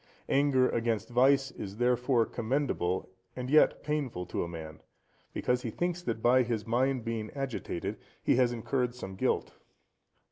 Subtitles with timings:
[0.29, 4.81] Anger against vice is, therefore, commendable, and yet painful to a man,
[5.31, 9.53] because he thinks that by his mind being agitated, he has incurred some guilt.